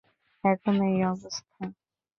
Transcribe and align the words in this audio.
এখন 0.43 0.75
এই 0.87 0.97
অবস্থা। 1.05 1.63